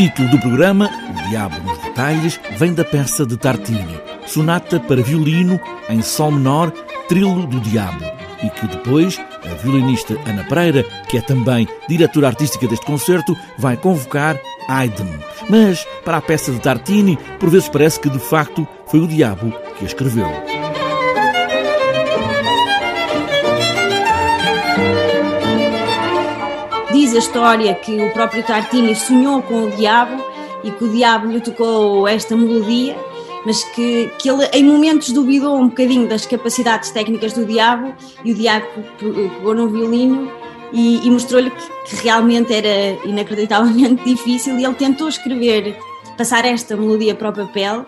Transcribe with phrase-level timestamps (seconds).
[0.00, 5.60] título do programa, O Diabo nos Detalhes, vem da peça de Tartini, sonata para violino
[5.88, 6.72] em sol menor,
[7.08, 8.04] Trilo do Diabo,
[8.42, 13.76] e que depois a violinista Ana Pereira, que é também diretora artística deste concerto, vai
[13.76, 15.08] convocar Haydn.
[15.48, 19.52] Mas, para a peça de Tartini, por vezes parece que de facto foi o diabo
[19.76, 20.69] que a escreveu.
[27.10, 30.24] Diz a história que o próprio Tartini sonhou com o diabo
[30.62, 32.96] e que o diabo lhe tocou esta melodia
[33.44, 37.92] mas que, que ele em momentos duvidou um bocadinho das capacidades técnicas do Diabo
[38.24, 38.64] e o Diabo
[38.96, 40.30] pegou no violino
[40.72, 45.76] e, e mostrou-lhe que, que, realmente era inacreditavelmente difícil e ele tentou escrever,
[46.16, 47.86] passar esta melodia para o papel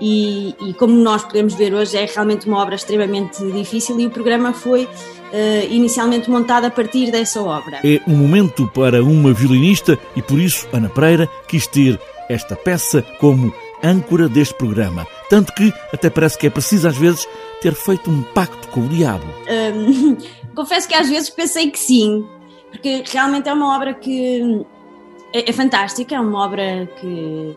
[0.00, 4.10] e, e, como nós podemos ver hoje é realmente uma obra extremamente difícil e o
[4.10, 4.88] programa foi uh,
[5.70, 7.80] inicialmente montado a partir dessa obra.
[7.84, 11.98] É um momento para uma violinista e por isso Ana Pereira quis ter
[12.28, 15.06] esta peça como âncora deste programa.
[15.28, 17.26] Tanto que até parece que é preciso, às vezes,
[17.60, 19.26] ter feito um pacto com o diabo.
[19.48, 20.16] Hum,
[20.54, 22.26] confesso que às vezes pensei que sim,
[22.70, 24.64] porque realmente é uma obra que
[25.32, 27.56] é, é fantástica, é uma obra que,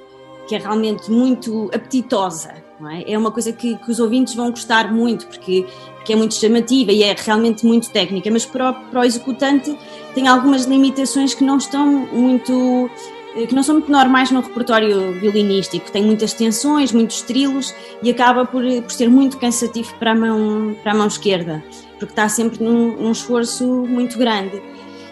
[0.49, 2.51] que é realmente muito apetitosa.
[2.91, 3.13] É?
[3.13, 3.17] é?
[3.17, 7.03] uma coisa que, que, os ouvintes vão gostar muito, porque, porque é muito chamativa e
[7.03, 9.77] é realmente muito técnica, mas para o, para o executante
[10.15, 12.89] tem algumas limitações que não estão muito
[13.35, 18.09] eh, que não são muito normais no repertório violinístico, tem muitas tensões, muitos trilos e
[18.09, 21.63] acaba por, por ser muito cansativo para a mão, para a mão esquerda,
[21.99, 24.61] porque está sempre num, num esforço muito grande.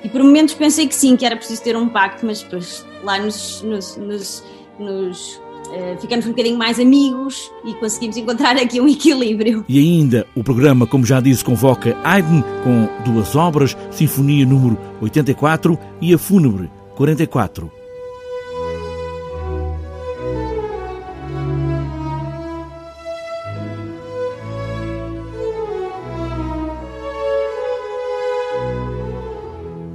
[0.03, 3.19] E por momentos pensei que sim, que era preciso ter um pacto, mas depois lá
[3.19, 4.43] nos, nos, nos,
[4.79, 5.35] nos
[5.67, 9.65] uh, ficamos um bocadinho mais amigos e conseguimos encontrar aqui um equilíbrio.
[9.67, 15.77] E ainda o programa, como já disse, convoca Haydn com duas obras, Sinfonia número 84
[16.01, 17.76] e a Fúnebre 44.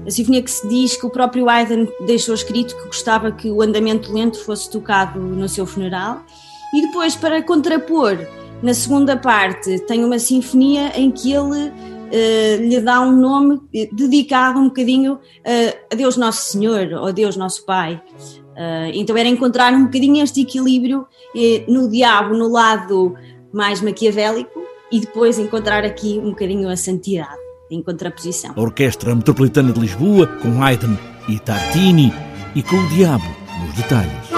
[0.07, 3.63] A sinfonia que se diz que o próprio Haydn deixou escrito que gostava que o
[3.63, 6.25] andamento lento fosse tocado no seu funeral.
[6.75, 8.19] E depois, para contrapor,
[8.63, 13.61] na segunda parte, tem uma sinfonia em que ele uh, lhe dá um nome
[13.93, 18.03] dedicado um bocadinho uh, a Deus Nosso Senhor ou a Deus Nosso Pai.
[18.53, 21.07] Uh, então era encontrar um bocadinho este equilíbrio
[21.69, 23.15] no diabo, no lado
[23.53, 27.42] mais maquiavélico, e depois encontrar aqui um bocadinho a santidade
[27.73, 28.53] em contraposição.
[28.57, 30.97] A Orquestra Metropolitana de Lisboa, com Haydn
[31.29, 32.13] e Tartini,
[32.55, 33.25] e com o Diabo
[33.65, 34.32] nos detalhes.